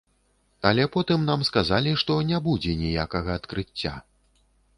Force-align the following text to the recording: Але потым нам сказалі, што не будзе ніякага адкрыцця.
Але 0.69 0.85
потым 0.95 1.27
нам 1.29 1.43
сказалі, 1.49 1.93
што 2.03 2.17
не 2.31 2.41
будзе 2.49 2.71
ніякага 2.81 3.29
адкрыцця. 3.43 3.93